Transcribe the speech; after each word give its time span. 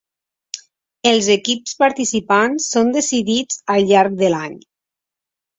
Els 1.09 1.27
equips 1.33 1.77
participants 1.83 2.71
són 2.77 2.91
decidits 2.97 3.63
al 3.75 3.87
llarg 3.93 4.21
de 4.23 4.33
l'any. 4.37 4.61